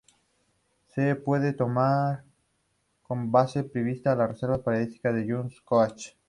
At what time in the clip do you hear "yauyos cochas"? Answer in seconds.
5.27-6.15